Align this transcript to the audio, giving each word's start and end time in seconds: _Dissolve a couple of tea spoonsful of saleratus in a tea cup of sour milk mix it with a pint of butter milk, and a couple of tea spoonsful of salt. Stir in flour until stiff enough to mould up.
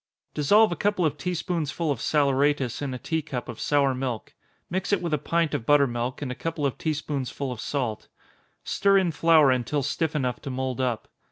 _Dissolve 0.33 0.71
a 0.71 0.75
couple 0.75 1.05
of 1.05 1.15
tea 1.15 1.35
spoonsful 1.35 1.91
of 1.91 1.99
saleratus 2.01 2.81
in 2.81 2.91
a 2.91 2.97
tea 2.97 3.21
cup 3.21 3.47
of 3.47 3.59
sour 3.59 3.93
milk 3.93 4.33
mix 4.67 4.91
it 4.91 4.99
with 4.99 5.13
a 5.13 5.19
pint 5.19 5.53
of 5.53 5.67
butter 5.67 5.85
milk, 5.85 6.23
and 6.23 6.31
a 6.31 6.33
couple 6.33 6.65
of 6.65 6.75
tea 6.79 6.95
spoonsful 6.95 7.51
of 7.51 7.61
salt. 7.61 8.07
Stir 8.63 8.97
in 8.97 9.11
flour 9.11 9.51
until 9.51 9.83
stiff 9.83 10.15
enough 10.15 10.41
to 10.41 10.49
mould 10.49 10.81
up. 10.81 11.07